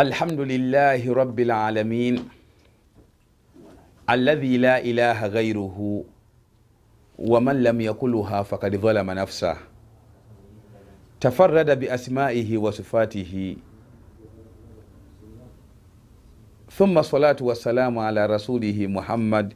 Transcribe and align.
الحمد 0.00 0.40
لله 0.40 1.12
رب 1.14 1.40
العالمين 1.40 2.28
الذي 4.10 4.56
لا 4.58 4.76
إله 4.84 5.26
غيره 5.26 6.04
ومن 7.18 7.62
لم 7.62 7.80
يقلها 7.80 8.42
فقد 8.42 8.76
ظلم 8.76 9.10
نفسه 9.10 9.56
تفرد 11.20 11.80
بأسمائه 11.80 12.58
وصفاته 12.58 13.56
ثم 16.70 16.98
الصلاة 16.98 17.36
والسلام 17.40 17.98
على 17.98 18.26
رسوله 18.26 18.86
محمد 18.86 19.54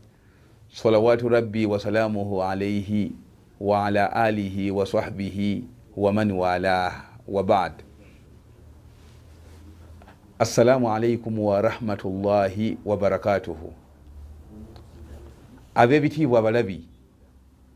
صلوات 0.70 1.24
ربي 1.24 1.66
وسلامه 1.66 2.42
عليه 2.42 3.10
وعلى 3.60 4.28
آله 4.28 4.72
وصحبه 4.72 5.62
ومن 5.96 6.30
والاه 6.32 6.92
وبعد 7.28 7.89
assalamu 10.40 10.88
alaikum 10.88 11.38
warahmatullahi 11.38 12.78
wabarakatuhu 12.84 13.72
ab'ebitiibwa 15.74 16.38
abalabi 16.38 16.88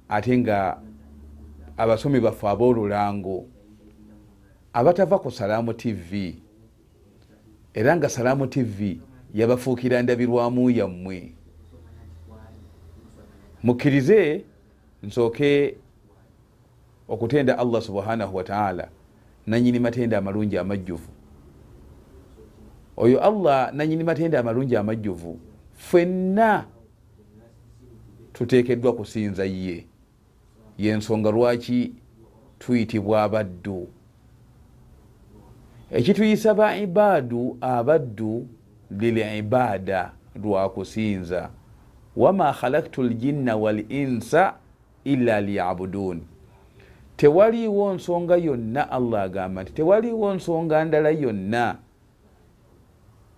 ate 0.09 0.39
nga 0.39 0.81
abasomi 1.77 2.21
baffe 2.21 2.49
ab'olulango 2.49 3.45
abatava 4.73 5.19
ku 5.19 5.31
salaamu 5.31 5.75
tv 5.77 6.41
era 7.75 7.97
nga 7.97 8.09
salaamu 8.09 8.47
tv 8.47 9.01
yabafuukira 9.35 10.03
ndabirwamu 10.03 10.71
yammwe. 10.71 11.35
Mukkirize 13.63 14.45
nsooke 15.03 15.77
okutenda 17.09 17.59
allah 17.59 17.83
subhanahu 17.83 18.37
wataala 18.37 18.89
nanyini 19.47 19.79
matenda 19.79 20.19
amalungi 20.19 20.59
amajjuvu 20.59 21.14
oyo 22.97 23.21
allah 23.21 23.73
nanyini 23.75 24.05
matenda 24.05 24.41
amalungi 24.41 24.77
amajjuvu. 24.77 25.39
Fenna 25.75 26.65
tuteekeddwa 28.33 28.93
kusinza 28.93 29.45
ye. 29.45 29.87
Yensonga 30.79 31.31
lwaki 31.31 31.93
tuyitibwa 32.59 33.23
abaddu? 33.23 33.89
Ekituyisa 35.91 36.55
ba 36.55 36.77
ibaadu 36.77 37.59
abaddu 37.61 38.47
lilibaada 38.91 40.13
lwakusinza 40.43 41.51
wama 42.17 42.53
khalaktu 42.53 43.03
ljinna 43.03 43.57
wal 43.57 43.85
insa 43.89 44.55
illa 45.05 45.41
liyabuduun 45.41 46.21
tewaliiwo 47.17 47.95
nsonga 47.95 48.37
yonna 48.37 48.91
allah 48.91 49.23
agamba 49.23 49.63
nti 49.63 49.73
tewaliiwo 49.73 50.35
nsonga 50.35 50.85
ndala 50.85 51.11
yonna 51.11 51.77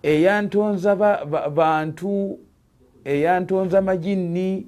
eyantonza 0.03 0.95
bantu 1.55 2.39
eyantonza 3.05 3.81
majinni 3.81 4.67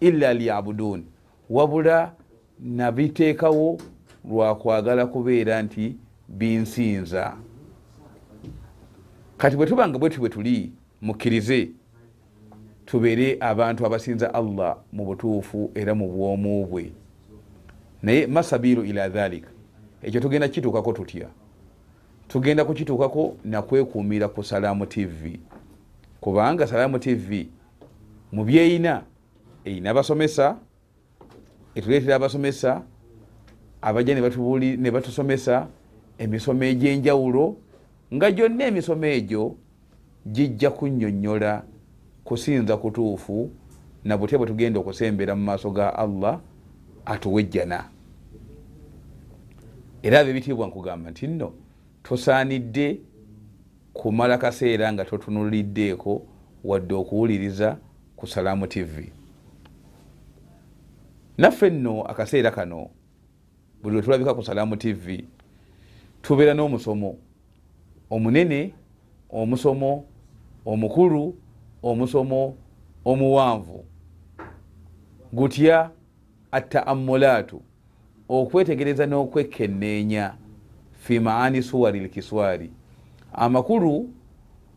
illa 0.00 0.34
liyabudun. 0.34 1.04
Wabula 1.50 2.12
nabiteekawo 2.60 3.78
lwakwagala 4.30 5.06
kubeera 5.06 5.62
nti 5.62 5.96
binsinza. 6.28 7.36
Kati 9.36 9.56
bwe 9.56 9.66
tubanga 9.66 9.98
bwetu 9.98 10.20
bwe 10.20 10.28
tuli 10.28 10.72
mukkirize 11.02 11.70
tubeere 12.86 13.36
abantu 13.40 13.86
abasinza 13.86 14.34
allah 14.34 14.76
mu 14.92 15.04
butuufu 15.04 15.70
era 15.74 15.94
mu 15.94 16.08
bwomu 16.08 16.66
bwe. 16.66 16.92
Naye 18.02 18.26
masabiru 18.26 18.84
ila 18.84 19.08
dhalika 19.08 19.50
ekyo 20.02 20.20
tugenda 20.20 20.48
kituukako 20.48 20.92
tutya 20.92 21.28
tugenda 22.28 22.64
kukituukako 22.64 23.36
nakwekuumira 23.44 24.28
ku 24.28 24.44
salaamu 24.44 24.86
tv 24.86 25.40
kubanga 26.20 26.66
salaamu 26.66 26.98
tv 26.98 27.48
mu 28.32 28.44
byeyina 28.44 29.02
eyina 29.64 29.90
abasomesa 29.90 30.56
etuleetera 31.74 32.16
abasomesa 32.16 32.82
abajja 33.82 34.14
ne 34.14 34.90
batusomesa 34.90 35.68
emisomo 36.18 36.64
egyenjawulo 36.64 37.56
nga 38.14 38.30
gyonna 38.30 38.64
emisomo 38.64 39.06
egyo 39.06 39.56
gijja 40.26 40.70
kunnyonnyola 40.70 41.62
kusinza 42.24 42.76
kutuufu 42.76 43.50
na 44.04 44.16
butya 44.18 44.38
bwe 44.38 44.46
tugenda 44.46 44.80
okusembera 44.80 45.36
mu 45.36 45.44
maaso 45.44 45.70
ga 45.70 45.96
allah 45.96 46.40
atuwejjana 47.04 47.88
era 50.02 50.20
ab'ebitiibwa 50.20 50.66
nkugamba 50.66 51.10
nti 51.10 51.26
nno 51.26 51.52
tosaanidde 52.08 53.00
kumala 53.92 54.38
kaseera 54.38 54.92
nga 54.92 55.04
totunuliddeeko 55.04 56.22
wadde 56.64 56.94
okuwuliriza 56.94 57.78
ku 58.16 58.26
salaamu 58.26 58.66
tv 58.66 59.12
naffe 61.38 61.70
nno 61.70 62.02
akaseera 62.02 62.50
kano 62.50 62.90
buli 63.82 63.94
lwe 63.94 64.02
tulabika 64.02 64.34
ku 64.34 64.42
salaamu 64.42 64.76
tv 64.76 65.24
tubeera 66.22 66.54
n'omusomo. 66.54 67.16
Omunene 68.10 68.74
omusomo 69.30 70.04
omukulu 70.66 71.36
omusomo 71.82 72.56
omuwanvu. 73.04 73.84
Gutya 75.32 75.90
ataamulaatu 76.52 77.62
okwetegereza 78.28 79.06
n'okwekenneenya 79.06 80.34
fi 81.08 81.20
maani 81.20 81.62
suwari 81.62 82.00
lkiswari 82.00 82.70
amakulu 83.32 84.10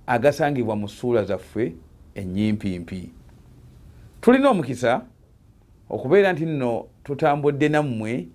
agasangibwa 0.08 0.76
mu 0.76 0.90
suula 0.90 1.24
zaffe 1.24 1.76
enyimpimpi 2.16 3.12
tulina 4.22 4.50
omukisa 4.50 5.02
okubeera 5.90 6.34
nti 6.34 6.46
nno 6.46 6.86
tutambudde 7.04 7.70
nammwe 7.70 8.28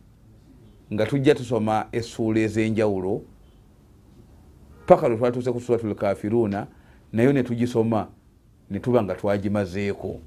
nga 0.93 1.07
tujja 1.07 1.35
tusoma 1.35 1.87
essuula 1.93 2.41
ez'enjawulo 2.41 3.23
paka 4.87 5.09
lwe 5.09 5.17
twatuuse 5.17 5.53
ku 5.53 5.61
suratu 5.61 5.87
lkafiruuna 5.87 6.67
nayo 7.13 7.33
ne 7.33 7.43
tugisoma 7.43 8.09
ne 8.71 8.79
tuba 8.79 9.03
nga 9.03 9.15
twagimazeeko. 9.15 10.21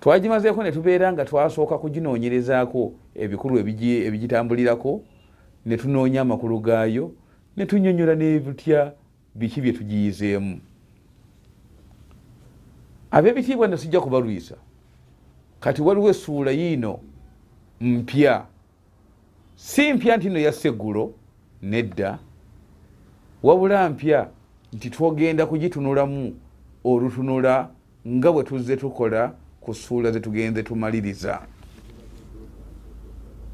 Twagimazeeko 0.00 0.62
ne 0.62 0.72
tubeera 0.72 1.12
nga 1.12 1.24
twasooka 1.24 1.78
kuginoonyerezaako 1.78 2.92
ebikulu 3.14 3.58
ebigitambulirako 3.58 5.02
ne 5.66 5.76
tunoonya 5.76 6.20
amakulu 6.20 6.60
gaayo 6.60 7.12
ne 7.56 7.66
tunyonyola 7.66 8.14
nebutya 8.14 8.92
biki 9.34 9.60
bye 9.60 9.72
tugiyizeemu. 9.72 10.60
Ab'ebitiibwa 13.10 13.68
ne 13.68 13.76
sijja 13.76 14.00
kubalwisa 14.00 14.54
kati 15.60 15.82
waliwo 15.82 16.10
essuula 16.10 16.50
yiino 16.50 17.00
mpya. 17.80 18.46
Si 19.56 19.92
mpya 19.92 20.16
nti 20.16 20.30
no 20.30 20.38
yasseggulo 20.38 21.14
nedda. 21.62 22.18
Wabula 23.42 23.90
mpya 23.90 24.28
nti 24.72 24.90
twogenda 24.90 25.46
kugitunulamu 25.46 26.34
olutunula 26.84 27.70
nga 28.08 28.32
bwe 28.32 28.44
tuzze 28.44 28.76
tukola 28.76 29.34
ku 29.60 29.74
ssuula 29.74 30.12
zetugenze 30.12 30.62
tumaliriza. 30.62 31.42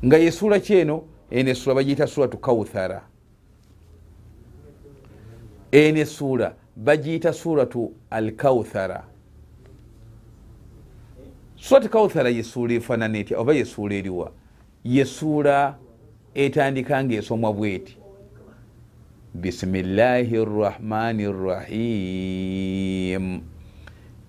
Nga 0.04 0.16
yesuula 0.16 0.60
kyeno 0.60 0.80
eno 0.80 1.11
essuula 1.32 1.74
bagiyita 1.74 2.06
suratu 2.06 2.38
kauthara 2.38 3.02
eno 5.72 5.98
essuula 6.00 6.54
bagiyita 6.76 7.32
suratu 7.32 7.92
al 8.10 8.32
kauthara 8.32 9.04
suratu 11.56 11.88
kauthara 11.88 12.28
yesuula 12.30 12.74
efaanana 12.74 13.18
etya? 13.18 13.38
Oba 13.38 13.54
yesuula 13.54 13.94
eriwa? 13.94 14.32
Yesuula 14.84 15.76
etandika 16.34 17.04
ngaesomwa 17.04 17.52
bweti. 17.52 17.98
Bisimillahi 19.34 20.44
rrahmani 20.44 21.32
rrahim 21.32 23.40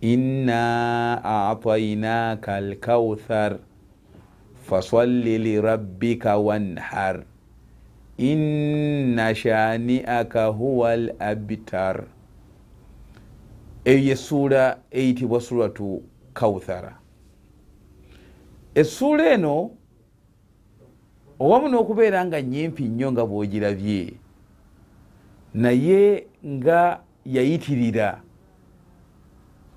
inna 0.01 1.23
atainaka 1.49 2.55
alkauthar 2.55 3.57
fasalli 4.63 5.37
lirabbika 5.37 6.37
wanhar 6.37 7.23
inna 8.17 9.35
shaniaka 9.35 10.45
huwa 10.45 10.93
l 10.93 11.13
abtar 11.19 12.03
eyo 13.85 13.99
yesuula 13.99 14.77
eyitibwa 14.91 15.41
suratu 15.41 16.03
kauthara 16.33 16.97
essuula 18.75 19.29
eno 19.33 19.71
owamu 21.39 21.67
n'okubeera 21.69 22.25
nga 22.25 22.41
nyimpi 22.41 22.83
nnyo 22.83 23.11
nga 23.11 23.25
bwogirabye 23.25 24.13
naye 25.53 26.27
nga 26.45 27.03
yayitirira 27.25 28.21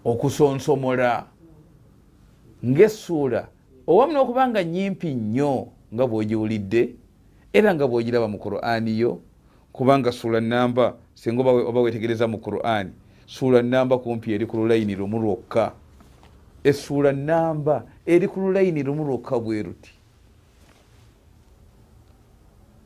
okusonsomola 0.05 1.27
ng'essuula 2.65 3.49
owamu 3.87 4.13
n'okuba 4.13 4.49
nga 4.49 4.65
nyimpi 4.65 5.15
nnyo 5.15 5.69
nga 5.95 6.05
bw'ogiwulidde 6.07 6.83
era 7.53 7.75
nga 7.75 7.87
bw'ogiraba 7.87 8.29
mu 8.29 8.39
qur'ani 8.39 8.99
yo 8.99 9.21
kubanga 9.73 10.13
suula 10.13 10.41
namba 10.41 10.97
singa 11.15 11.43
oba 11.43 11.81
wetegereza 11.81 12.27
mu 12.29 12.39
qurani 12.39 12.91
suula 13.27 13.63
namba 13.63 13.99
kumpi 13.99 14.33
eri 14.33 14.47
ku 14.47 14.57
lulayini 14.57 14.95
lumu 14.95 15.19
lwokka. 15.19 15.73
Essuula 16.65 17.13
namba 17.13 17.85
eri 18.07 18.29
ku 18.29 18.41
lulayini 18.41 18.83
lumu 18.83 19.05
lwokka 19.05 19.39
bwe 19.39 19.63
ruti. 19.63 19.93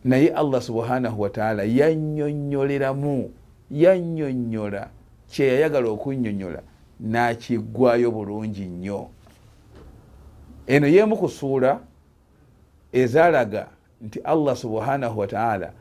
Naye 0.05 0.29
allah 0.29 0.63
subhanahu 0.63 1.21
wataala 1.21 1.63
yannyonnyoleramu 1.65 3.31
yannyonnyola. 3.71 4.89
Kyeyayagala 5.31 5.89
okunnyonnyola 5.89 6.63
nakiggwayo 7.01 8.11
bulungi 8.11 8.65
nnyo 8.67 9.09
eno 10.71 10.87
yemu 10.87 11.17
kusuula 11.17 11.81
ezalaga 12.93 13.69
nti 14.01 14.19
allah 14.21 14.57
subhanahu 14.57 15.19
wataala 15.19 15.73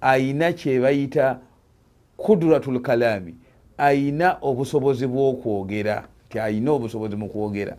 ayina 0.00 0.52
kyebayita 0.52 1.38
kuduratu 2.16 2.72
lkalami 2.72 3.34
ayina 3.78 4.38
obusobozi 4.42 5.06
bwokwogera 5.06 6.08
nti 6.26 6.38
ayina 6.38 6.72
obusobozi 6.72 7.16
mu 7.16 7.28
kwogera. 7.28 7.76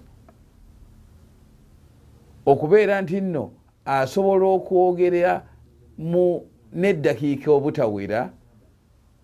Okubeera 2.45 3.01
nti 3.01 3.21
nno 3.21 3.51
asobola 3.85 4.45
okwogera 4.45 5.43
mu 5.97 6.45
neddakiika 6.73 7.51
obutawera 7.51 8.29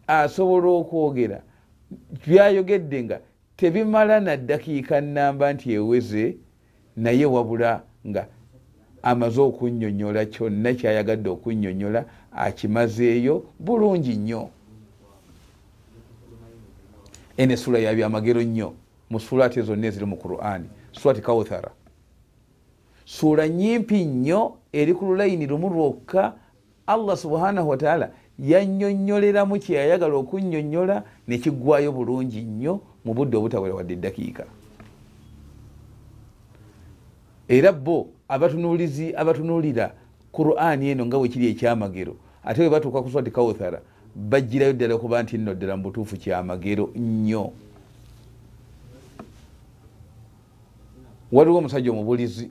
asobola 0.08 0.68
okwogera 0.68 1.42
byayogedde 2.26 3.04
nga 3.04 3.18
tebimala 3.58 4.20
naddakiika 4.20 5.02
namba 5.02 5.54
nti 5.54 5.74
eweze 5.74 6.38
naye 6.98 7.26
wabula 7.26 7.84
nga 8.08 8.28
amaze 9.04 9.42
okunyonyola 9.42 10.26
kyonna 10.26 10.74
kyayagadde 10.74 11.30
okunyonyola 11.30 12.06
akimazeeyo 12.32 13.44
bulungi 13.60 14.16
nnyo. 14.18 14.50
Ene 17.38 17.54
esula 17.54 17.80
yabyamagero 17.80 18.42
nnyo 18.44 18.74
mu 19.10 19.20
sulaati 19.20 19.62
zonna 19.62 19.88
eziri 19.88 20.06
mu 20.06 20.18
qurani 20.18 20.68
surati 20.92 21.22
kauthara 21.22 21.72
suula 23.06 23.48
nyimpi 23.48 24.06
nnyo 24.06 24.58
eri 24.74 24.94
ku 24.94 25.06
lulayini 25.06 25.48
lumu 25.48 25.70
lwokka 25.70 26.34
allah 26.88 27.18
subhanahu 27.18 27.70
wataala 27.70 28.12
yannyonnyoleramu 28.40 29.60
kyeyayagala 29.60 30.16
okunnyonnyola 30.16 31.04
nekiggwayo 31.28 31.92
bulungi 31.92 32.42
nnyo 32.42 32.82
mu 33.06 33.14
budde 33.14 33.38
obutawera 33.38 33.76
wadde 33.76 33.94
eddakiika 33.94 34.46
era 37.48 37.72
bo 37.72 38.08
abatunuulizi 38.28 39.16
abatunuulira 39.16 39.94
qurani 40.32 40.90
eno 40.90 41.06
nga 41.06 41.18
wekiri 41.18 41.48
ekyamagero. 41.48 42.16
Ate 42.44 42.62
bwe 42.62 42.70
batuuka 42.70 43.02
ku 43.02 43.10
swati 43.10 43.32
kauthara 43.32 43.82
bajjirayo 44.16 44.74
ddala 44.74 44.96
okuba 44.96 45.24
nti 45.24 45.38
nno 45.38 45.54
ddala 45.54 45.78
mu 45.78 45.84
butuufu 45.84 46.18
kyamagero 46.18 46.90
nnyo. 46.96 47.52
Waliwo 51.32 51.58
omusajja 51.58 51.92
omubulizi 51.92 52.48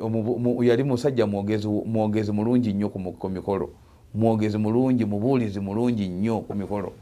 yali 0.63 0.85
musajja 0.85 1.27
mwogezi 1.27 2.33
mulungi 2.33 2.73
nnyo 2.73 2.89
ku 2.89 3.29
mikolo. 3.29 3.71
Mwogezi 4.15 4.59
mulungi 4.59 5.05
mubuulizi 5.05 5.61
mulungi 5.61 6.09
nnyo 6.09 6.41
ku 6.41 6.55
mikolo. 6.55 6.93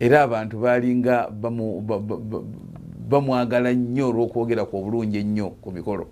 Era 0.00 0.22
abantu 0.22 0.58
balinga 0.58 1.30
bamwagala 3.08 3.72
nnyo 3.72 4.08
olwokwogera 4.08 4.64
ku 4.64 4.76
obulungi 4.76 5.18
ennyo 5.18 5.50
ku 5.60 5.72
mikolo 5.72 6.06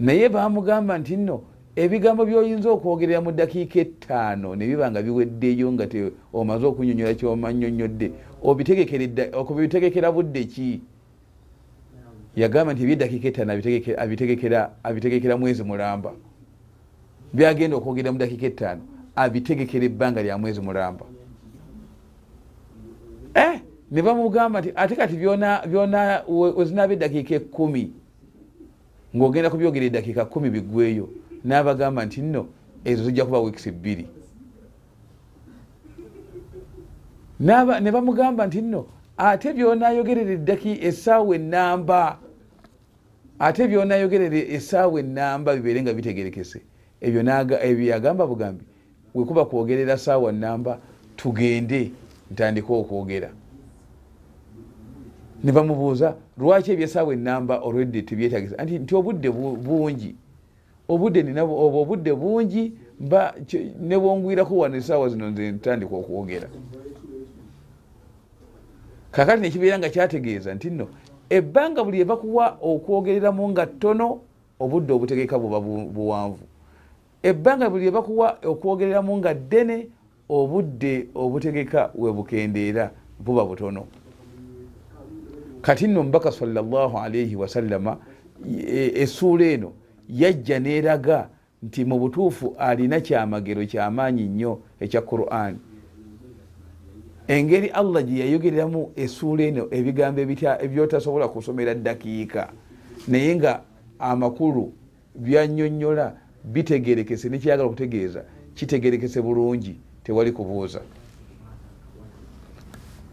naye 0.00 0.28
bamugamba 0.28 0.98
nti 0.98 1.16
nno 1.16 1.42
ebigambo 1.76 2.24
byoyinza 2.24 2.68
okwogerera 2.70 3.20
mu 3.24 3.32
dakiika 3.32 3.80
ettaano 3.80 4.54
ne 4.54 4.66
biba 4.66 4.90
nga 4.90 5.00
biweddeyo 5.02 5.72
nga 5.72 5.86
omaze 6.32 6.66
okunyonyola 6.66 7.14
kyomanyonyodde 7.14 8.12
obitegekera 8.44 10.12
budde 10.12 10.44
ki? 10.44 10.80
Yagamba 12.36 12.72
nti 12.72 12.82
ebyedakiika 12.84 13.28
ettaano 13.28 13.52
abitegekera 14.84 15.36
mwezi 15.36 15.62
mulamba. 15.64 16.12
Byagenda 17.32 17.76
okwogerera 17.76 18.12
mu 18.12 18.18
dakiika 18.18 18.46
ettaano 18.46 18.82
abitegekera 19.16 19.84
ebbanga 19.84 20.22
lya 20.22 20.38
mwezi 20.38 20.60
mulamba. 20.60 21.04
Eh, 23.34 23.60
ne 23.90 24.02
bamugamba 24.02 24.60
nti 24.60 24.72
ate 24.76 24.96
kati 24.96 25.16
wezinaba 26.28 26.92
eddakiika 26.92 27.34
ekumi 27.34 28.01
ngaogenda 29.16 29.50
kubyogera 29.50 29.86
eddakiika 29.86 30.24
kumi 30.24 30.50
biggweyo 30.50 31.08
n'abagamba 31.44 32.04
nti 32.04 32.22
nno 32.22 32.46
ezo 32.84 33.04
zijja 33.04 33.24
kuba 33.24 33.40
wiikisi 33.40 33.70
bbiri. 33.70 34.06
Ne 37.40 37.90
bamugamba 37.92 38.46
nti 38.46 38.60
nno 38.62 38.86
ate 39.16 39.52
byonayogerera 39.52 40.32
eddaki 40.38 40.78
essaawa 40.88 41.36
enamba 41.36 42.18
ate 43.38 43.68
byonayogerera 43.68 44.38
essaawa 44.56 45.00
enamba 45.00 45.56
bibeere 45.56 45.82
nga 45.82 45.92
bitegerekese. 45.92 46.60
Ebyo 47.00 47.86
yagamba 47.92 48.26
bugambi 48.26 48.64
wekuba 49.14 49.44
kwogerera 49.44 49.98
saawa 49.98 50.32
namba 50.32 50.78
tugende 51.16 51.90
ntandike 52.30 52.72
okwogera 52.72 53.30
ne 55.44 55.52
bamubuuza 55.52 56.14
lwaki 56.38 56.72
ebyesaawa 56.72 57.12
enamba 57.14 57.60
olwedde 57.66 58.02
tebyetagisa? 58.02 58.62
Nti 58.64 58.78
nti 58.78 58.94
obudde 58.94 59.28
bungi. 59.30 60.14
Obudde 60.88 61.22
ninabo 61.22 61.54
obwo 61.66 61.78
obudde 61.82 62.12
bungi 62.14 62.72
mba 63.00 63.34
nebwongwirako 63.80 64.56
wano 64.56 64.76
esaawa 64.76 65.08
zino 65.08 65.30
nze 65.30 65.52
ntandika 65.52 65.94
okwogera. 65.96 66.48
Kakati 69.10 69.42
nekibeera 69.42 69.78
nga 69.78 69.88
kyategeeza 69.88 70.54
nti 70.54 70.70
nno 70.70 70.86
ebbanga 71.30 71.84
buli 71.84 72.00
ebakuwa 72.00 72.56
okwogereramu 72.60 73.48
nga 73.48 73.66
ttono 73.66 74.20
obudde 74.60 74.92
obutegeka 74.92 75.38
buba 75.38 75.60
buwanvu. 75.94 76.44
Ebbanga 77.22 77.70
buli 77.70 77.86
ebakuwa 77.86 78.38
okwogereramu 78.50 79.12
nga 79.18 79.34
ddene 79.34 79.88
obudde 80.28 81.08
obutegeka 81.14 81.90
webukendeera 81.94 82.90
buba 83.18 83.44
butono 83.44 83.84
kati 85.62 85.88
nno 85.88 86.02
mubaka 86.02 86.32
salllah 86.32 87.04
alaihi 87.04 87.36
wasallama 87.36 87.96
essuula 88.94 89.44
eno 89.44 89.72
yajja 90.08 90.60
neeraga 90.60 91.28
nti 91.62 91.84
mu 91.84 91.98
butuufu 91.98 92.54
alina 92.58 93.00
kyamagero 93.00 93.66
kyamaanyi 93.66 94.22
nnyo 94.22 94.58
ekya 94.80 95.00
qur'an. 95.00 95.58
Engeri 97.28 97.68
allah 97.68 98.02
gye 98.02 98.18
yayogereramu 98.18 98.92
essuula 98.96 99.42
eno 99.42 99.68
ebigambo 99.70 100.20
ebyotasobola 100.20 101.28
kusomera 101.28 101.74
dakiika 101.74 102.52
naye 103.08 103.36
nga 103.36 103.62
amakulu 103.98 104.72
byanyonyola 105.14 106.16
bitegerekese 106.44 107.28
nekyagala 107.28 107.68
okutegeeza 107.68 108.24
kitegerekese 108.54 109.22
bulungi 109.22 109.76
tewali 110.04 110.32
kubuuza. 110.32 110.80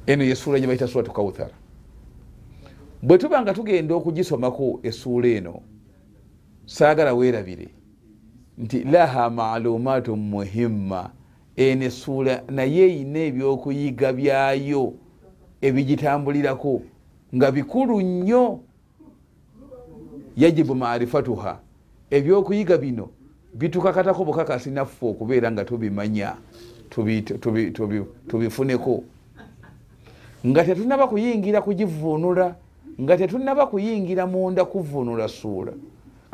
Eno 0.08 0.24
yesuula 0.24 0.60
gyebaita 0.60 0.88
suratu 0.88 1.12
kauthara 1.12 1.59
bwe 3.04 3.18
tuba 3.18 3.42
nga 3.42 3.54
tugenda 3.54 3.96
okugisomako 3.96 4.80
essuula 4.84 5.28
eno 5.28 5.62
saagala 6.66 7.14
weerabire 7.14 7.68
nti 8.58 8.84
laha 8.84 9.30
maalumaatu 9.30 10.16
muhimma 10.16 11.10
eno 11.56 11.86
essuula 11.86 12.44
naye 12.50 12.84
eyina 12.84 13.20
ebyokuyiga 13.20 14.14
byayo 14.14 14.94
ebigitambulirako 15.62 16.82
nga 17.36 17.52
bikulu 17.52 18.02
nnyo. 18.02 18.60
Yajibu 20.38 20.76
marifatuha 20.76 21.60
ebyokuyiga 22.12 22.78
bino 22.78 23.10
bitukakatako 23.54 24.26
bukakasi 24.26 24.72
naffe 24.72 25.06
okubeera 25.06 25.52
nga 25.52 25.66
tubimanya 25.66 26.36
tubifuneko. 28.28 29.04
Nga 30.48 30.64
tetunaba 30.64 31.08
kuyingira 31.08 31.62
kugivuunula 31.62 32.56
nga 33.02 33.18
tetunaba 33.18 33.66
kuyingira 33.66 34.28
munda 34.28 34.66
kuvuunula 34.66 35.28
suula 35.28 35.74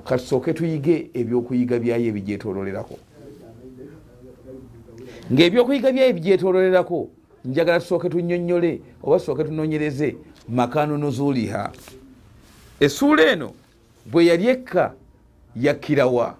katusooke 0.04 0.54
tuyige 0.54 1.10
ebyokuyiga 1.14 1.80
byayo 1.80 2.06
ebigyetololerako 2.06 2.98
ngaebyokuyiga 5.34 5.92
byayo 5.92 6.10
ebigyetololerako 6.10 7.10
njagala 7.46 7.80
tusooke 7.80 8.10
tunyonyole 8.10 8.82
oba 9.04 9.20
tusooke 9.20 9.44
tunonyereze 9.44 10.16
makanu 10.50 10.98
nuzuliha 10.98 11.72
essuula 12.80 13.24
eno 13.32 13.52
bwe 14.12 14.26
yali 14.26 14.48
ekka 14.48 14.94
yakkirawa 15.56 16.38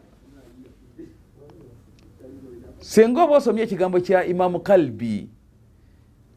senga 2.80 3.24
oba 3.24 3.38
osomye 3.38 3.64
ekigambo 3.64 4.00
kya 4.00 4.26
imamu 4.26 4.60
kalbi 4.60 5.30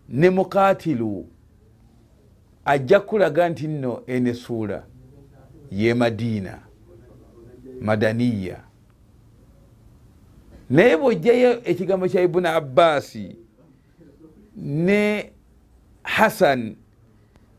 ne 0.09 0.31
mukatilu 0.31 1.27
ajja 2.69 3.01
kulaga 3.01 3.49
nti 3.49 3.69
nno 3.69 4.03
ene 4.07 4.35
suula 4.35 4.83
ye 5.71 5.95
madiina 5.95 6.59
madaniya. 7.81 8.61
Naye 10.71 10.97
bwojjayo 10.97 11.61
ekigambo 11.65 12.09
kya 12.09 12.23
ibuni 12.23 12.49
abbasi 12.49 13.37
ne 14.57 15.33
hasan 16.03 16.77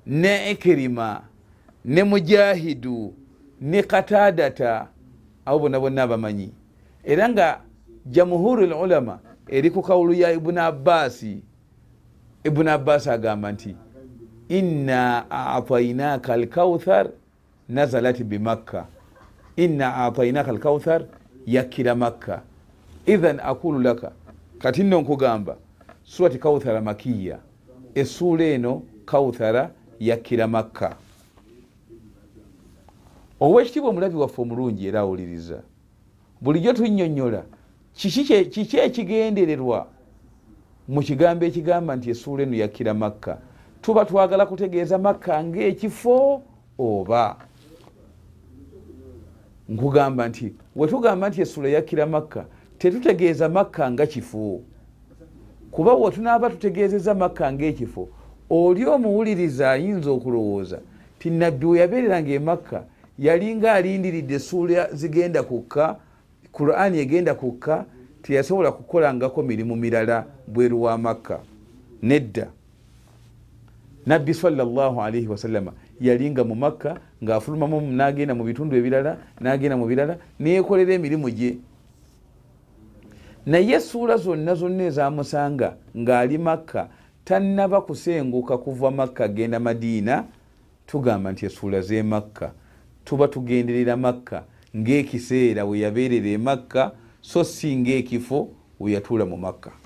ne 0.05 0.51
ikirima 0.51 1.21
ne 1.85 2.03
mujahidu 2.03 3.13
ne 3.61 3.83
katadata 3.83 4.87
abo 5.45 5.59
bonna 5.59 5.79
bonna 5.79 6.03
abamanyi. 6.03 6.53
Era 7.03 7.29
nga 7.29 7.61
jamuhuru 8.05 8.65
lulama 8.67 9.19
eri 9.47 9.69
ku 9.71 9.81
kawulu 9.81 10.13
ya 10.13 10.31
ibuni 10.31 10.59
abbasi 10.59 11.43
ibuni 12.43 12.69
abbasi 12.69 13.09
agamba 13.09 13.51
nti 13.51 13.75
inna 14.49 15.31
atainaka 15.31 16.33
alkauthar 16.33 17.09
nazalat 17.69 18.23
bimakka 18.23 18.87
inna 19.57 19.95
atainaka 20.05 20.51
alkauthar 20.51 21.01
yakkira 21.45 21.95
makka 21.95 22.41
ithan 23.05 23.39
aqulu 23.39 23.79
laka 23.79 24.11
kati 24.59 24.83
nno 24.83 25.01
nkugamba 25.01 25.57
surati 26.03 26.37
kauthara 26.39 26.81
makiya 26.81 27.39
essuula 27.95 28.43
eno 28.43 28.81
kauthara 29.05 29.71
yakkira 29.99 30.47
makka 30.47 30.95
owekitiibwa 33.39 33.89
omulabi 33.89 34.15
waffe 34.15 34.41
omulungi 34.41 34.87
era 34.87 34.99
awuliriza 34.99 35.61
bulijjo 36.41 36.73
tunnyonnyola 36.73 37.43
kiki 37.93 38.77
ekigendererwa 38.77 39.87
mu 40.87 41.01
kigambo 41.01 41.45
ekigamba 41.45 41.95
nti 41.95 42.09
essuula 42.09 42.43
eno 42.43 42.55
yakkira 42.55 42.93
makka 42.93 43.37
tuba 43.81 44.05
twagala 44.05 44.45
kutegeeza 44.45 44.97
makka 44.97 45.43
ngaekifo 45.43 46.41
oba? 46.79 47.35
Nkugamba 49.69 50.27
nti 50.27 50.53
wetugamba 50.75 51.29
nti 51.29 51.41
essuula 51.41 51.69
yakkira 51.69 52.05
makka 52.05 52.45
tetutegeeza 52.77 53.49
makka 53.49 53.91
nga 53.91 54.05
kifo. 54.07 54.61
Kuba 55.71 55.93
wetunaaba 55.93 56.49
tutegeezeza 56.49 57.15
makka 57.15 57.53
ngaekifo 57.53 58.09
oli 58.49 58.85
omuwuliriza 58.85 59.71
ayinza 59.71 60.11
okulowooza 60.11 60.79
ti 61.19 61.29
nabbi 61.29 61.65
we 61.65 61.79
yabeereranga 61.79 62.31
emakka 62.31 62.83
yalinga 63.19 63.73
alindiridde 63.73 64.33
essuula 64.35 64.93
zigenda 64.93 65.43
kukka 65.43 65.95
qurani 66.51 66.99
egenda 66.99 67.35
kukka 67.35 67.85
teyasobola 68.21 68.71
kukolangako 68.71 69.43
mirimu 69.43 69.75
mirala 69.75 70.25
bweru 70.47 70.81
wa 70.83 70.97
makka. 70.97 71.39
Nedda 72.01 72.47
nabbi 74.09 74.33
salaalii 74.33 75.27
wasallama 75.27 75.71
yalinga 76.01 76.43
mu 76.43 76.55
makka 76.55 76.97
ngaafulumamu 77.23 77.81
nagenda 77.81 78.33
mu 78.35 78.43
bitundu 78.43 78.73
ebirala 78.75 79.17
nagenda 79.39 79.77
mu 79.77 79.85
birala 79.85 80.17
neyekolera 80.39 80.93
emirimu 80.97 81.29
gye. 81.29 81.51
Naye 83.45 83.75
essuula 83.77 84.17
zonna 84.17 84.55
zonna 84.55 84.83
ezamusanga 84.89 85.77
ng'ali 85.93 86.37
makka 86.37 86.89
tannaba 87.25 87.81
kusenguka 87.81 88.57
kuva 88.57 88.91
makka 88.91 89.23
agenda 89.29 89.59
madiina 89.59 90.25
tugamba 90.87 91.31
nti 91.31 91.45
essuula 91.45 91.81
zemakka 91.81 92.51
tuba 93.05 93.27
tugenderera 93.27 93.97
makka 93.97 94.43
ng'ekiseera 94.77 95.65
we 95.65 95.79
yabeerera 95.79 96.29
emakka 96.37 96.91
so 97.21 97.43
si 97.43 97.75
ngaekifo 97.77 98.49
we 98.79 98.91
yatuula 98.91 99.25
mu 99.25 99.37
makka 99.37 99.78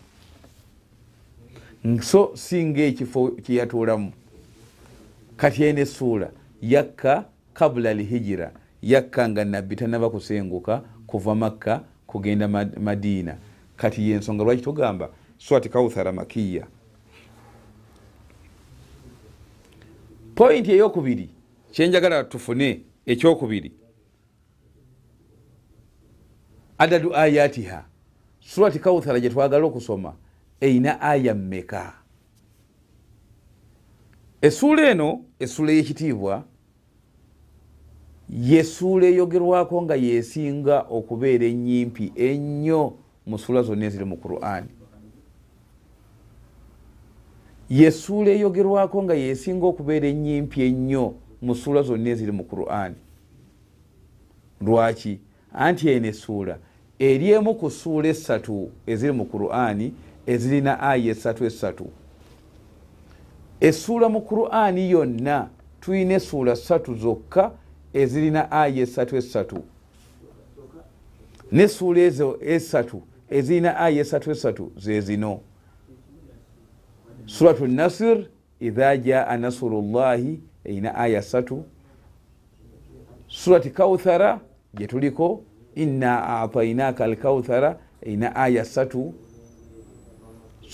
so 2.02 2.32
si 2.36 2.66
ngaekifo 2.66 3.32
kyeyatuulamu 3.32 4.14
kati 5.38 5.64
ena 5.64 5.82
essuula 5.82 6.32
yakka 6.62 7.26
kabula 7.54 7.90
alhijira 7.90 8.52
yakka 8.82 9.30
nga 9.30 9.46
nabbi 9.46 9.76
tanaba 9.76 10.10
kusenguka 10.10 10.84
kuva 11.08 11.36
makka 11.36 11.84
kugenda 12.08 12.48
madiina. 12.80 13.38
Kati 13.76 14.10
yensonga 14.10 14.44
lwaki 14.44 14.62
tugamba 14.62 15.10
swati 15.38 15.70
kauthara 15.70 16.12
makiya 16.12 16.68
pointi 20.36 20.72
eyokubiri 20.72 21.30
kyenjagala 21.72 22.24
tufune 22.24 22.82
ekyokubiri. 23.06 23.72
Adadu 26.78 27.16
ayatiha. 27.16 27.86
Surati 28.40 28.80
kauthara 28.80 29.20
gyetwagala 29.20 29.66
okusoma 29.66 30.14
eina 30.64 31.02
aya 31.02 31.36
mmeka? 31.36 31.94
Essuula 34.42 34.90
eno 34.92 35.22
essuula 35.40 35.72
eyekitiibwa 35.72 36.44
yessuula 38.30 39.06
eyogerwako 39.06 39.82
nga 39.82 39.96
yesinga 39.96 40.86
okubeera 40.90 41.46
enyimpi 41.46 42.12
ennyo 42.16 42.94
mu 43.28 43.38
suula 43.40 43.62
zonna 43.62 43.86
eziri 43.86 44.06
mu 44.06 44.18
qur'ani 44.18 44.70
yessuula 47.70 48.32
eyogerwako 48.32 49.04
nga 49.04 49.14
yesinga 49.14 49.66
okubeera 49.66 50.08
enyimpi 50.08 50.62
ennyo 50.62 51.14
mu 51.42 51.56
suula 51.56 51.82
zonna 51.82 52.10
eziri 52.10 52.32
mu 52.32 52.44
qur'ani 52.44 52.96
lwaki? 54.62 55.20
Anti 55.54 55.90
eno 55.90 56.08
essuula 56.08 56.58
eri 57.00 57.32
emu 57.32 57.56
ku 57.56 57.70
ssuula 57.70 58.08
essatu 58.08 58.72
eziri 58.88 59.12
mu 59.12 59.26
qur'ani 59.26 59.94
ezirina 60.28 60.80
aya 60.80 61.12
esatu 61.12 61.46
esatu. 61.46 61.86
Essuula 63.62 64.10
mu 64.10 64.22
qur'ani 64.22 64.90
yonna 64.92 65.50
tulina 65.82 66.14
essuula 66.14 66.56
ssatu 66.56 66.96
zokka 66.96 67.52
ezirina 67.94 68.52
aya 68.52 68.84
esatu 68.84 69.16
esatu. 69.18 69.64
Nessuula 71.52 72.00
ezo 72.00 72.38
esatu 72.42 73.02
ezirina 73.30 73.78
aya 73.78 74.02
esatu 74.02 74.32
esatu 74.32 74.72
zezino 74.78 75.40
suratu 77.26 77.68
nasir 77.68 78.30
idha 78.60 78.98
jaa 78.98 79.38
nasuru 79.38 79.82
llahi 79.82 80.40
erina 80.66 80.96
aya 80.96 81.22
satu 81.22 81.64
surati 83.28 83.70
kauthara 83.70 84.40
gyetuliko 84.74 85.44
inna 85.76 86.42
atainaka 86.42 87.04
alkauthara 87.06 87.80
erina 88.02 88.36
aya 88.36 88.66
satu 88.66 89.14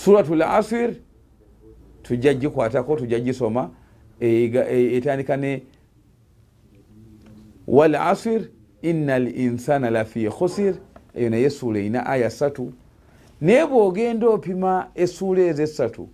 suratu 0.04 0.36
lasir 0.36 0.96
tujja 2.04 2.34
gikwatako 2.34 2.96
tujja 2.96 3.20
gisoma 3.20 3.70
etandika 4.20 5.38
ne 5.38 5.64
walasir 7.68 8.50
ina 8.82 9.20
linsana 9.20 9.90
lafi 9.90 10.30
khusir 10.30 10.76
eyo 11.16 11.30
naye 11.30 11.44
essuula 11.44 11.80
erina 11.80 12.06
aya 12.06 12.30
satu 12.30 12.74
naye 13.42 13.68
bwogenda 13.68 14.28
opima 14.28 14.88
essuula 14.96 15.42
ezo 15.42 15.64
esatu 15.64 16.10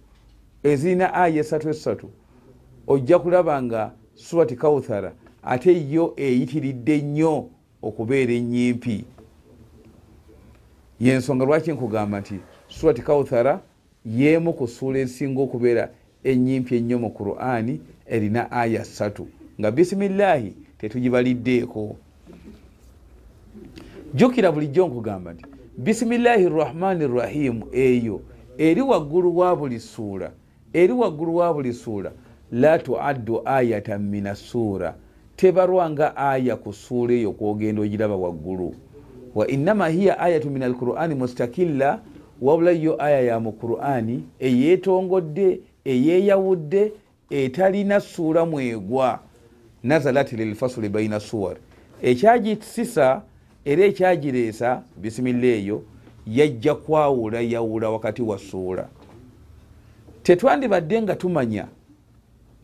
ezirina 0.64 1.14
aya 1.14 1.40
esatu 1.40 1.70
esatu 1.70 2.10
ojja 2.88 3.20
kulaba 3.20 3.62
nga 3.62 3.92
surati 4.14 4.56
kauthara 4.56 5.14
ate 5.44 5.92
yo 5.92 6.14
eyitiridde 6.18 7.02
nnyo 7.02 7.50
okubeera 7.82 8.34
enyimpi 8.34 9.06
yensonga 11.00 11.46
lwaki 11.46 11.72
nkugamba 11.72 12.20
nti 12.20 12.40
surati 12.68 13.02
kauthara 13.02 13.62
yemu 14.06 14.54
ku 14.54 14.68
ssuula 14.68 15.00
ezisinga 15.00 15.42
okubeera 15.42 15.90
enyimpi 16.24 16.78
ennyo 16.78 17.00
mu 17.00 17.10
qur'ani 17.10 17.82
erina 18.06 18.52
aya 18.52 18.86
satu 18.86 19.28
nga 19.60 19.72
bisimillahi 19.72 20.54
tetugibaliddeeko 20.78 21.96
jjukira 24.14 24.52
bulijjo 24.52 24.88
nkugamba 24.88 25.34
nti 25.34 25.46
bisimillahi 25.78 26.50
rrahmani 26.50 27.08
rrahimu 27.08 27.66
eyo 27.72 28.22
eri 28.58 28.82
waggulu 28.82 29.38
wa 29.38 29.56
buli 29.56 29.80
ssuula 29.80 30.32
eri 30.74 30.94
waggulu 30.94 31.36
wa 31.36 31.54
buli 31.54 31.74
ssuula 31.74 32.12
la 32.52 32.80
tuaddu 32.80 33.42
ayatan 33.46 34.02
min 34.02 34.28
assuura 34.28 34.96
tebalwanga 35.36 36.16
aya 36.18 36.56
ku 36.56 36.74
ssuula 36.74 37.14
eyo 37.14 37.32
kwogenda 37.32 37.82
ogiraba 37.82 38.16
waggulu. 38.16 38.76
Wa 39.36 39.48
innama 39.48 39.88
hiya 39.88 40.20
ayatu 40.20 40.50
min 40.50 40.64
alqurani 40.64 41.16
mustakilla 41.16 42.00
wabula 42.42 42.72
yo 42.72 43.04
aya 43.04 43.22
ya 43.22 43.40
mu 43.40 43.52
qurani 43.52 44.24
eyeetongodde 44.40 45.60
eyeeyawudde 45.86 46.92
etalina 47.30 48.00
ssuula 48.00 48.46
mwegwa. 48.46 49.20
Nazalat 49.84 50.32
lilfasuli 50.34 50.90
baina 50.90 51.20
suwar. 51.20 51.58
Ekyagisisa 52.02 53.22
era 53.66 53.84
ekyagireesa 53.86 54.82
bisimilla 54.98 55.48
eyo 55.48 55.84
yajja 56.28 56.76
kwawula 56.76 57.42
yawula 57.42 57.90
wakati 57.90 58.22
wa 58.22 58.40
ssuula 58.40 58.88
tetwandibadde 60.24 61.02
nga 61.02 61.16
tumanya 61.16 61.68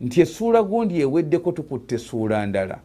nti 0.00 0.20
essuula 0.20 0.62
gundi 0.62 1.00
eweddeko 1.00 1.52
tukutte 1.52 1.94
essuula 1.94 2.46
ndala. 2.46 2.78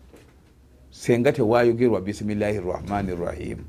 Senga 0.89 1.31
tewayogerwa 1.31 2.01
bisimillahi 2.01 2.59
rrahmani 2.59 3.15
rrahimu 3.15 3.61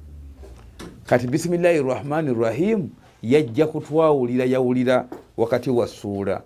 kati 1.06 1.26
bisimillahi 1.26 1.82
rrahmani 1.82 2.34
rrahimu 2.34 2.90
yajja 3.22 3.66
kutwawulira 3.66 4.44
yawulira 4.44 5.08
wakati 5.36 5.70
wa 5.70 5.88
ssuula 5.88 6.42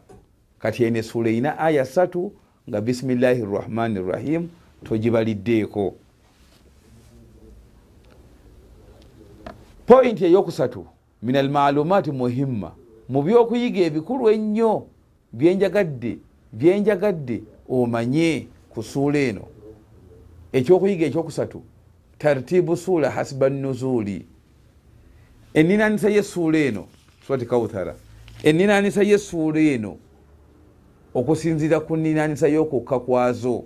kati 0.59 0.85
eno 0.85 0.99
essuula 0.99 1.29
erina 1.29 1.59
aya 1.59 1.85
satu 1.85 2.33
nga 2.69 2.81
bisimillahi 2.81 3.45
rrahmani 3.45 4.01
rrahimu 4.01 4.49
togibaliddeeko. 4.85 5.95
Pointi 9.87 10.25
eyokusatu 10.25 10.87
min 11.23 11.37
almalumaati 11.37 12.11
muhimma. 12.11 12.73
Mu 13.09 13.23
byokuyiga 13.23 13.81
ebikulu 13.81 14.31
ennyo 14.31 14.87
byenjagadde 15.33 16.19
byenjagadde 16.53 17.43
omanye 17.69 18.47
ku 18.71 18.83
suula 18.83 19.19
eno. 19.19 19.45
Ekyokuyiga 20.53 21.07
ekyokusatu 21.07 21.63
tartibu 22.19 22.77
suula 22.77 23.11
hasiba 23.11 23.49
nuzuuli 23.51 24.27
eninanisa 25.55 26.11
yesuula 26.11 26.59
eno 26.59 26.87
swati 27.27 27.47
kauthara 27.47 27.95
eninanisa 28.43 29.03
yesuula 29.03 29.61
eno 29.61 29.97
okusinzira 31.15 31.81
ku 31.81 31.97
ninanisa 31.97 32.49
y'okukka 32.49 33.01
kwazo. 33.01 33.65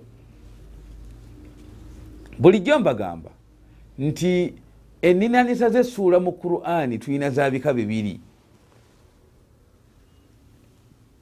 Bulijjo 2.39 2.79
mbagamba 2.79 3.29
nti 3.99 4.53
eninanisa 5.01 5.69
zesuula 5.69 6.19
mu 6.19 6.31
qur'ani 6.31 6.97
tulina 6.97 7.29
zabika 7.29 7.73
bibiri. 7.73 8.19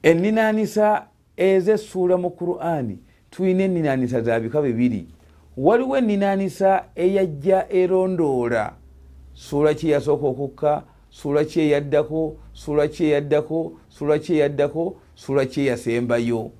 Eninanisa 0.02 1.06
ezesuula 1.36 2.16
mu 2.16 2.30
qur'ani 2.30 2.98
tulina 3.30 3.64
eninanisa 3.64 4.20
zabika 4.20 4.62
bibiri. 4.62 5.06
Waliwo 5.56 5.96
eninanisa 5.96 6.84
eyajja 6.94 7.68
erondoola 7.70 8.72
suula 9.36 9.74
kyeyasooka 9.74 10.26
okukka 10.26 10.72
suula 11.10 11.44
kyeyaddako 11.44 12.36
suula 12.52 12.88
kyeyaddako 12.88 13.72
suula 13.88 14.18
kyeyaddako 14.18 14.96
suula 15.14 15.46
kyeyasembayo 15.46 16.50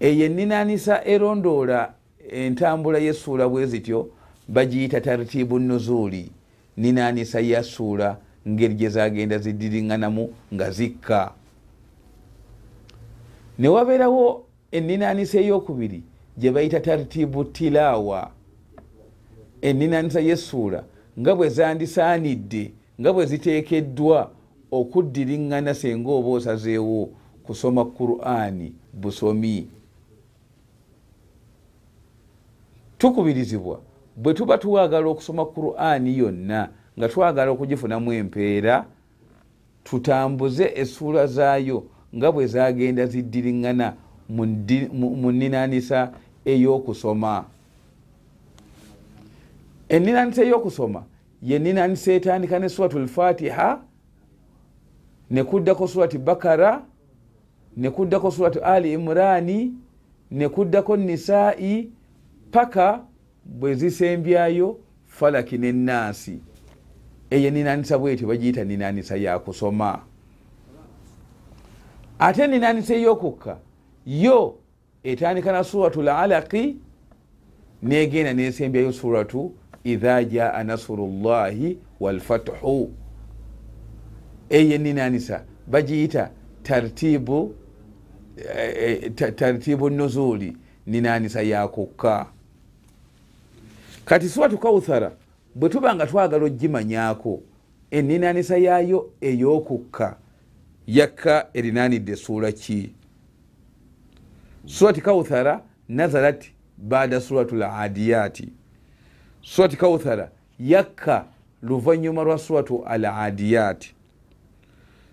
eyo 0.00 0.24
eninanisa 0.26 1.04
erondoola 1.04 1.94
entambula 2.30 2.98
yesuula 2.98 3.48
bwe 3.48 3.66
zityo 3.66 4.10
bagiyita 4.48 5.00
tartibu 5.00 5.58
nuzuuli. 5.58 6.30
Ninanisa 6.76 7.40
yasuula 7.40 8.18
ngeri 8.48 8.74
gyezagenda 8.74 9.38
zidiriŋŋanamu 9.38 10.28
nga 10.54 10.70
zikka. 10.70 11.32
Ne 13.58 13.68
wabeerawo 13.68 14.44
eninanisa 14.72 15.38
eyokubiri 15.40 16.02
gye 16.38 16.50
bayita 16.50 16.80
tartibu 16.80 17.44
tilaawa. 17.44 18.30
Eninanisa 19.62 20.20
yesuula 20.20 20.84
nga 21.20 21.34
bwe 21.34 21.48
zandisaanidde 21.48 22.72
nga 23.00 23.12
bwe 23.12 23.26
ziteekeddwa 23.26 24.30
okuddiriŋŋana 24.70 25.74
senga 25.74 26.10
oba 26.10 26.28
osazeewo 26.28 27.08
kusoma 27.46 27.84
qur'ani 27.84 28.72
busomi. 28.92 29.68
Tukubirizibwa 32.98 33.80
bwe 34.16 34.34
tuba 34.34 34.58
tuwagala 34.58 35.06
okusoma 35.08 35.44
qur'ani 35.46 36.18
yonna 36.18 36.68
nga 36.98 37.08
twagala 37.08 37.50
okugifunamu 37.50 38.12
empeera 38.12 38.86
tutambuze 39.84 40.72
essuula 40.74 41.26
zaayo 41.26 41.84
nga 42.16 42.32
bwe 42.32 42.46
zagenda 42.46 43.06
ziddiriŋŋana 43.06 43.94
mu 45.22 45.32
ninanisa 45.32 46.12
ey'okusoma 46.44 47.44
eninanisa 49.94 50.42
ey'okusoma 50.42 51.02
ye 51.42 51.58
ninanisa 51.58 52.12
etandika 52.12 52.58
ne 52.58 52.68
suratu 52.68 52.98
lfatiha 52.98 53.80
nekuddako 55.30 55.88
surati 55.88 56.18
bakara 56.18 56.82
nekuddako 57.76 58.30
suratu 58.30 58.64
ali 58.64 58.92
imurani 58.92 59.74
nekuddako 60.30 60.96
nisai 60.96 61.90
paka 62.50 63.04
bwe 63.44 63.74
zisembyayo 63.74 64.78
falaki 65.06 65.58
nenansi 65.58 66.38
eyo 67.30 67.50
ninanisa 67.50 67.98
bwetyo 67.98 68.28
bagiyita 68.28 68.64
ninanisa 68.64 69.16
yakusoma 69.16 69.98
ate 72.18 72.46
ninanisa 72.46 72.94
eyokukka 72.94 73.58
yo 74.06 74.58
etandika 75.04 75.52
na 75.52 75.64
suratu 75.64 76.02
lalaki 76.02 76.76
negenda 77.82 78.32
nesembyayo 78.32 78.92
suratu 78.92 79.54
idha 79.84 80.24
jaa 80.24 80.64
nasuru 80.64 81.06
llahi 81.06 81.78
walfathu 82.00 82.90
eyo 84.48 84.78
ninanisa 84.78 85.44
bagiyita 85.66 86.30
tartibu 86.62 87.54
tartibu 89.36 89.90
nuzuli 89.90 90.56
ninanisa 90.86 91.42
yakukka 91.42 92.26
kati 94.04 94.28
suratu 94.28 94.58
kauthara 94.58 95.12
bwe 95.54 95.68
tuba 95.68 95.94
nga 95.94 96.06
twagala 96.06 96.44
ogimanyako 96.44 97.42
eninanisa 97.90 98.56
yayo 98.56 99.10
eyokukka 99.20 100.16
yakka 100.86 101.46
erinanidde 101.54 102.16
suula 102.16 102.52
ki 102.52 102.92
surati 104.66 105.00
kauthara 105.00 105.62
nazarat 105.88 106.44
bada 106.78 107.20
suratu 107.20 107.56
ladiyati 107.56 108.52
surati 109.44 109.76
kauthara 109.76 110.30
yakka 110.58 111.24
luvanyuma 111.62 112.22
lwa 112.22 112.38
suratu 112.38 112.84
aladiyati 112.84 113.94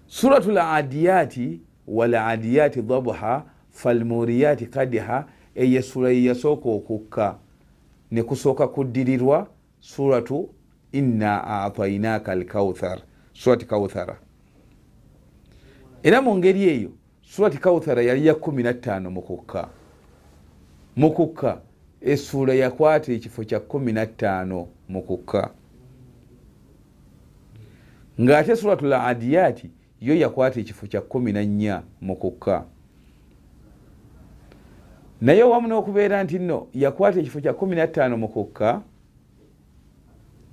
suratu 0.07 0.51
ladiyati 0.51 1.59
waladiyati 1.87 2.81
dabha 2.81 3.43
falmuriyati 3.69 4.65
kadiha 4.65 5.25
eyo 5.55 5.81
sura 5.81 6.09
yeyasooka 6.11 6.69
okukka. 6.69 7.37
Nekusooka 8.11 8.67
kuddirirwa 8.67 9.47
suratu 9.79 10.49
inna 10.91 11.63
atainaka 11.63 12.31
alkauthar 12.31 12.99
surati 13.33 13.65
kauthara. 13.65 14.17
Era 16.03 16.21
mu 16.21 16.37
ngeri 16.37 16.63
eyo 16.63 16.89
surati 17.21 17.57
kauthara 17.57 18.01
yali 18.01 18.27
ya 18.27 18.35
kumi 18.35 18.63
nattaano 18.63 19.11
mukukka 19.11 19.67
mukukka 20.95 21.61
essuula 22.01 22.53
yakwata 22.53 23.11
ekifo 23.13 23.43
kya 23.43 23.59
kumi 23.59 23.91
nattaano 23.91 24.67
mukukka 24.89 25.51
ng'ate 28.21 28.55
suratu 28.55 28.85
ladiyati 28.85 29.69
yo 30.01 30.15
yakwata 30.15 30.59
ekifo 30.59 30.87
kya 30.87 31.01
kumi 31.01 31.31
nannya 31.33 31.83
mukukka 32.01 32.65
naye 35.21 35.43
wamu 35.43 35.67
n'okubeera 35.67 36.23
nti 36.23 36.39
nno 36.39 36.67
yakwata 36.73 37.19
ekifo 37.19 37.41
kya 37.41 37.53
kumi 37.53 37.75
nattaano 37.75 38.17
mukukka 38.17 38.81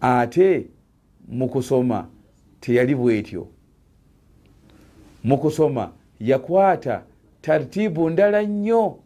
ate 0.01 0.67
mukusoma 1.29 2.09
teyali 2.61 2.95
bwetyo. 2.95 3.49
Mukusoma 5.25 5.93
yakwata 6.21 7.03
tartibu 7.41 8.11
ndala 8.11 8.43
nnyo 8.43 8.99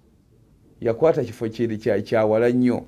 yakwata 0.82 1.24
kifo 1.24 1.48
kiri 1.48 1.78
kyawala 1.78 2.48
nnyo. 2.50 2.84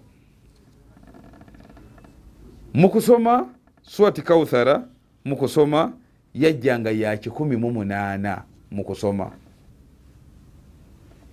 Mukusoma 2.74 3.48
swati 3.82 4.22
kauthara 4.22 4.88
mukusoma 5.24 5.92
yajjanga 6.34 6.90
ya 6.90 7.16
kikumi 7.16 7.56
mu 7.56 7.70
munaana 7.72 8.42
mukusoma 8.70 9.30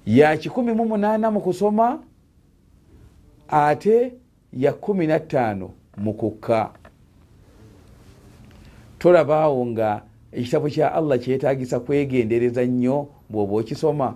ya 0.05 0.37
kikumi 0.37 0.73
mu 0.73 0.85
munaana 0.85 1.31
mukusoma 1.31 2.03
ate 3.47 4.13
ya 4.53 4.73
kumi 4.73 5.07
nattaano 5.07 5.71
mukukka 5.97 6.69
tolabaawo 8.99 9.65
nga 9.65 10.01
ekitabo 10.31 10.69
kya 10.69 10.93
allah 10.93 11.19
kyetagisa 11.19 11.79
kwegendereza 11.79 12.65
nnyo 12.65 13.07
bwoba 13.29 13.55
okisoma 13.55 14.15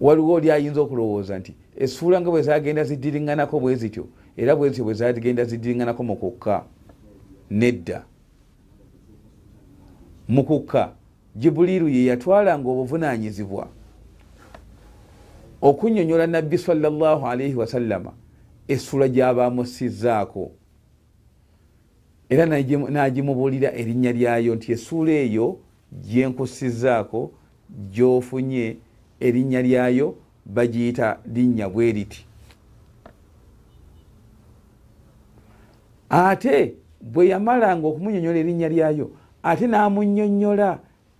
waliwo 0.00 0.32
oli 0.32 0.50
ayinza 0.50 0.80
okulowooza 0.80 1.38
nti 1.38 1.54
essuula 1.76 2.20
nga 2.20 2.30
bwe 2.30 2.42
zagenda 2.42 2.84
ziddiriŋŋanako 2.84 3.60
bwe 3.60 3.74
zityo 3.74 4.04
era 4.36 4.56
bwe 4.56 4.68
zityo 4.68 4.84
bwe 4.84 4.94
zagenda 4.94 5.44
ziddiriŋŋanako 5.44 6.02
mukukka 6.02 6.64
nedda. 7.50 8.04
Mukukka 10.28 10.92
jibuliiru 11.36 11.88
ye 11.88 12.04
yatwalanga 12.04 12.68
obuvunanyizibwa 12.68 13.68
okunyonyola 15.62 16.26
nabbi 16.26 16.58
salllah 16.58 17.24
alaihi 17.24 17.54
wasallama 17.54 18.12
essula 18.68 19.08
gyabamusizaako 19.08 20.50
era 22.28 22.46
nagimubuulira 22.46 23.72
erinnya 23.72 24.12
lyayo 24.12 24.54
nti 24.54 24.72
essuula 24.72 25.12
eyo 25.12 25.58
gyenkusizaako 25.92 27.32
gyofunye 27.92 28.76
erinnya 29.26 29.60
lyayo 29.62 30.14
bagiyita 30.44 31.18
linnya 31.34 31.68
bwe 31.68 31.92
riti 31.92 32.20
ate 36.10 36.74
bwe 37.00 37.28
yamalanga 37.32 37.86
okumunyonyola 37.88 38.38
erinnya 38.38 38.68
lyayo 38.68 39.06
ate 39.42 39.64
n'amunyonyola 39.66 40.68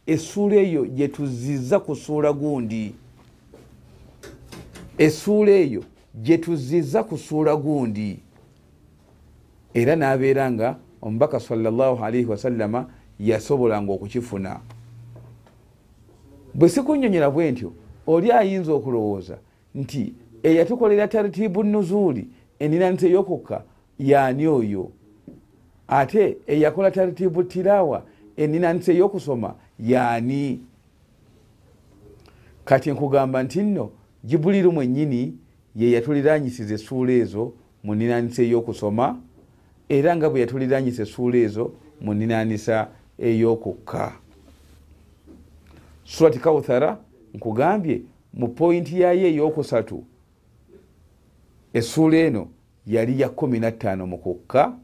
essuula 0.06 0.56
eyo 0.56 0.84
gyetuziza 0.86 1.80
ku 1.80 1.96
ssuula 1.96 2.32
gundi. 2.32 2.94
Essuula 4.98 5.52
eyo 5.52 5.82
gyetuziza 6.14 7.02
ku 7.04 7.18
ssuula 7.18 7.56
gundi. 7.56 8.20
Era 9.74 9.96
nabeera 9.96 10.50
nga 10.52 10.76
omubaka 11.02 11.40
salaalaihi 11.40 12.26
wasallama 12.26 12.86
yasobolanga 13.20 13.92
okukifuna 13.92 14.60
bwe 16.54 16.68
sikunyonyera 16.68 17.30
bwe 17.30 17.50
ntyo 17.50 17.72
oli 18.06 18.32
ayinza 18.32 18.72
okulowooza 18.72 19.38
nti 19.74 20.14
eyatukolera 20.42 21.08
taritibu 21.08 21.62
nuzuuli 21.62 22.28
eninanisa 22.58 23.06
eyokukka 23.06 23.62
yaani 23.98 24.46
oyo? 24.46 24.90
Ate 25.88 26.36
eyakola 26.46 26.90
taritibu 26.90 27.42
tirawa 27.44 28.02
eninanisa 28.36 28.92
eyokusoma 28.92 29.54
yaani? 29.78 30.60
Kati 32.64 32.90
nkugamba 32.92 33.42
nti 33.42 33.62
nno 33.62 33.90
jibuliru 34.24 34.72
mwennyini 34.72 35.34
ye 35.76 35.90
yatuliranyisiza 35.90 36.74
essuula 36.74 37.12
ezo 37.12 37.52
mu 37.84 37.94
ninanisa 37.94 38.42
eyokusoma 38.42 39.16
era 39.88 40.16
nga 40.16 40.30
bwe 40.30 40.40
yatuliranyisa 40.40 41.02
essuula 41.02 41.36
ezo 41.38 41.72
mu 42.00 42.14
ninanisa 42.14 42.88
eyokukka. 43.18 44.12
Surati 46.04 46.38
kauthara 46.38 46.98
nkugambye 47.34 48.02
mu 48.34 48.48
pointi 48.48 49.00
yayo 49.00 49.26
eyokusatu 49.26 50.04
essuula 51.72 52.16
eno 52.16 52.48
yali 52.86 53.20
ya 53.20 53.28
kumi 53.28 53.60
nattaano 53.60 54.06
mu 54.06 54.18
kukka 54.18 54.76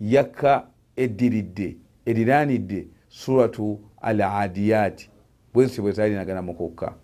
yakka 0.00 0.66
eddiridde 0.96 1.76
eriranidde 2.06 2.86
suratu 3.08 3.78
al 4.00 4.20
adiyati 4.20 5.10
bwensi 5.54 5.80
bwe 5.80 5.92
zalinagana 5.92 6.42
mu 6.42 6.54
kukka. 6.54 6.94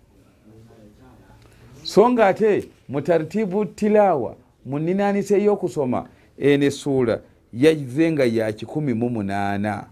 So 1.83 2.09
nga 2.09 2.27
ate 2.27 2.69
mu 2.89 3.01
tartibu 3.01 3.65
tilawa 3.65 4.35
mu 4.65 4.79
ninanisa 4.79 5.37
ey'okusoma 5.37 6.09
eno 6.37 6.65
essuula 6.65 7.21
yaze 7.53 8.11
nga 8.11 8.25
ya 8.25 8.53
kikumi 8.53 8.93
mu 8.93 9.09
munaana. 9.09 9.85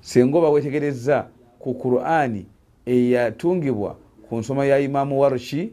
Singa 0.00 0.38
oba 0.38 0.50
wetegereza 0.50 1.28
ku 1.64 1.74
qurani 1.74 2.46
eyatungibwa 2.86 3.96
ku 4.28 4.36
nsoma 4.36 4.64
ya 4.66 4.78
imamu 4.78 5.20
warushi 5.20 5.72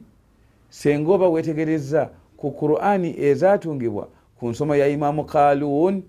senga 0.69 1.11
oba 1.11 1.29
wetegereza 1.29 2.09
ku 2.37 2.51
qurani 2.51 3.15
ezatungibwa 3.19 4.07
ku 4.39 4.49
nsoma 4.49 4.77
ya 4.77 4.87
imamu 4.87 5.25
kalun 5.25 6.03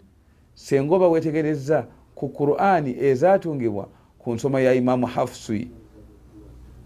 senga 0.54 0.94
oba 0.94 1.08
wetegereza 1.08 1.86
ku 2.14 2.28
qurani 2.28 2.96
ezatungibwa 3.00 3.88
ku 4.18 4.34
nsoma 4.34 4.60
ya 4.60 4.74
imamu 4.74 5.06
hafsui 5.06 5.68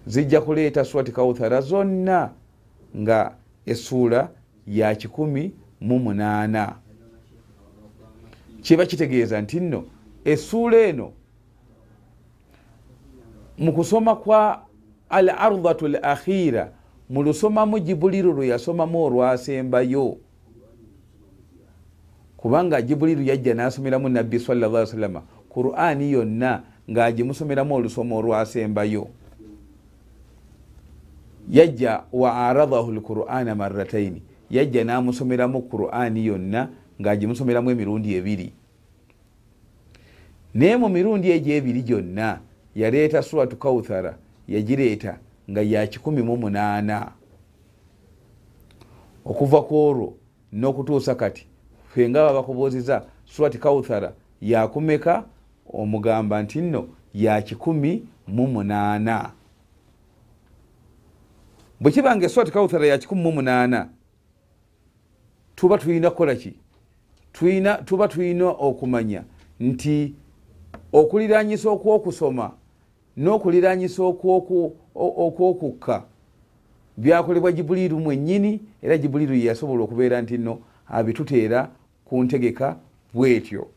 zijja 0.07 0.41
kuleeta 0.41 0.85
swati 0.85 1.13
kauthara 1.13 1.61
zonna 1.61 2.31
nga 2.97 3.37
essuula 3.67 4.31
ya 4.67 4.95
kikumi 4.95 5.53
mu 5.81 5.99
munaana. 5.99 6.77
Kiba 8.63 8.87
kitegeeza 8.87 9.41
nti 9.41 9.61
nno 9.61 9.85
essuula 10.25 10.77
eno 10.77 11.13
mu 13.59 13.73
kusoma 13.73 14.17
kwa 14.17 14.67
al 15.09 15.29
ardhatu 15.31 15.87
l 15.87 15.99
akhira 16.03 16.73
mu 17.11 17.23
lusomamu 17.23 17.79
jibuliru 17.79 18.33
lwe 18.33 18.49
yasomamu 18.49 19.05
olwasembayo. 19.05 20.17
Kubanga 22.37 22.83
jibuliru 22.83 23.23
yajja 23.23 23.55
nasomeramu 23.55 24.09
nabbi 24.09 24.41
salla 24.41 24.87
salama 24.87 25.23
qurani 25.49 26.13
yonna 26.13 26.63
ngaagimusomeramu 26.91 27.75
olusoma 27.75 28.17
olwasembayo. 28.17 29.09
Yajja 31.51 32.03
wa 32.13 32.49
aradahu 32.49 32.93
lqurana 32.93 33.55
marataini 33.55 34.23
yajja 34.51 34.85
namusomeramu 34.85 35.63
qurani 35.63 36.27
yonna 36.27 36.69
ngaagimusomeramu 37.01 37.71
emirundi 37.71 38.15
ebiri. 38.15 38.53
Naye 40.55 40.77
mu 40.77 40.89
mirundi 40.89 41.31
egyo 41.31 41.55
ebiri 41.55 41.83
gyonna 41.83 42.41
yaleeta 42.77 43.23
suratu 43.23 43.57
kauthara 43.57 44.19
yagireeta 44.49 45.19
nga 45.51 45.63
ya 45.63 45.87
kikumi 45.87 46.23
mu 46.23 46.37
munaana. 46.37 47.13
Okuva 49.25 49.63
ku 49.63 49.77
olwo 49.77 50.17
n'okutuusa 50.53 51.15
kati 51.15 51.47
fenga 51.95 52.27
babakubuuziza 52.27 53.05
surati 53.25 53.59
kauthara 53.59 54.13
yakumeka 54.41 55.25
omugamba 55.73 56.43
nti 56.43 56.61
nno 56.61 56.89
ya 57.15 57.43
kikumi 57.43 58.09
mu 58.27 58.47
munaana. 58.47 59.33
Bwe 61.81 61.93
kibanga 61.93 62.27
eswati 62.27 62.53
kauthara 62.53 62.87
ya 62.87 62.99
kikumi 62.99 63.23
mu 63.23 63.33
munaana 63.33 63.89
tuba 65.57 65.79
tulina 65.79 66.11
kukolaki 66.11 66.55
tuba 67.85 68.09
tulina 68.09 68.49
okumanya 68.49 69.25
nti 69.61 70.15
okuliranyisa 70.93 71.71
okwokusoma 71.71 72.53
n'okuliranyisa 73.17 74.03
okwokukka. 74.95 76.03
Byakolebwa 76.97 77.53
jibuliru 77.53 78.01
mwennyini 78.01 78.61
era 78.83 78.99
jibuliru 78.99 79.35
yeyasobola 79.35 79.85
okubeera 79.85 80.23
nti 80.23 80.39
nno 80.39 80.59
abituteera 80.89 81.71
ku 82.05 82.25
ntegeka 82.25 82.77
bwetyo. 83.15 83.69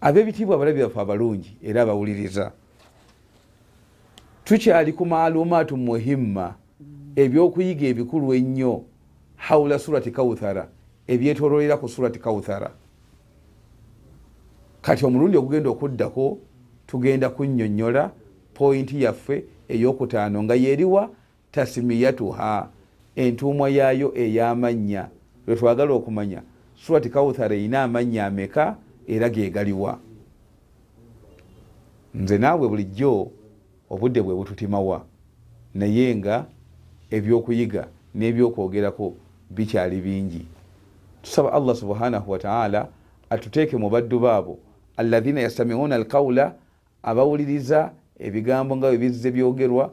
Ab'ebitiibwa 0.00 0.56
abalabi 0.56 0.80
baffe 0.80 1.00
abalungi 1.00 1.56
era 1.62 1.82
abawuliriza. 1.82 2.52
Tukyali 4.44 4.92
ku 4.92 5.06
maalumaatu 5.06 5.76
muhimma 5.76 6.54
ebyokuyiga 7.16 7.86
ebikulu 7.86 8.34
ennyo 8.34 8.82
haula 9.36 9.78
surati 9.78 10.10
kauthara 10.10 10.68
ebyetololera 11.06 11.76
ku 11.76 11.88
surati 11.88 12.18
kauthara 12.18 12.70
kati 14.82 15.06
omulundi 15.06 15.36
ogugenda 15.36 15.70
okuddako 15.70 16.38
tugenda 16.92 17.30
kunnyonnyola 17.30 18.10
pointi 18.54 19.02
yaffe 19.02 19.44
eyokutaano 19.68 20.42
nga 20.42 20.54
yeriwa 20.54 21.10
tasimiyatuha 21.52 22.68
entuumwa 23.16 23.70
yaayo 23.70 24.12
ey'amannya 24.16 25.08
lwe 25.46 25.56
twagala 25.56 25.92
okumanya 25.92 26.42
surati 26.76 27.08
kauthara 27.08 27.56
erina 27.56 27.82
amannya 27.82 28.26
ameka 28.26 28.76
era 29.08 29.28
gegaliwa 29.28 29.98
nze 32.14 32.38
naawe 32.38 32.68
bulijjo 32.68 33.30
obudde 33.90 34.22
bwe 34.22 34.34
bututimawa 34.34 35.04
naye 35.74 36.16
nga 36.16 36.44
ebyokuyiga 37.10 37.88
n'ebyokwogerako 38.14 39.14
bikyali 39.50 40.00
bingi. 40.00 40.46
Tusaba 41.22 41.52
allah 41.52 41.76
subhanahu 41.76 42.30
wataala 42.30 42.88
atuteeke 43.30 43.76
mu 43.76 43.90
baddu 43.90 44.20
baabo. 44.20 44.58
Alathina 44.96 45.40
yastamiuna 45.40 45.94
alqaula 45.94 46.54
abawuliriza 47.02 47.92
ebigambo 48.18 48.76
nga 48.76 48.88
bwebizze 48.88 49.30
byogerwa 49.30 49.90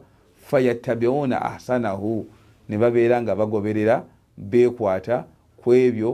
fayattabiuna 0.48 1.36
ahsanahu 1.42 2.26
ne 2.68 2.76
babeera 2.78 3.22
nga 3.22 3.34
bagoberera 3.34 4.04
bekwata 4.36 5.26
ku 5.60 5.74
ebyo 5.74 6.10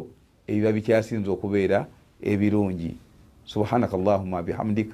ebiba 0.48 0.72
bikyasinza 0.72 1.30
okubeera 1.30 1.86
ebirungi. 2.22 2.96
Subhanaka 3.44 3.94
allahuma 3.96 4.42
bihamdik 4.42 4.90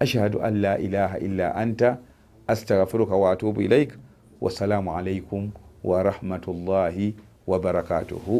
ashhadu 0.00 0.42
an 0.42 0.60
la 0.64 0.74
ilaha 0.78 1.16
illa 1.18 1.54
anta 1.54 1.98
astaghfiruka 2.46 3.14
waatubu 3.16 3.62
ilaik 3.62 3.90
wassalamu 4.40 4.90
alaikum 4.96 5.50
warahmatullahi 5.84 7.14
wabarakatuhu 7.46 8.32